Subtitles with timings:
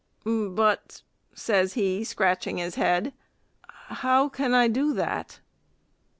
[0.25, 1.03] "But,"
[1.35, 3.13] says he, scratching his head,
[3.67, 5.41] "how can I do that?"